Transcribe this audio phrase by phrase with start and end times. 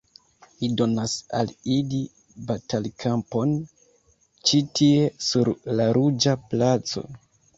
[0.59, 1.99] Mi donas al ili
[2.47, 3.53] batalkampon
[4.51, 7.05] ĉi tie, sur la Ruĝa Placo.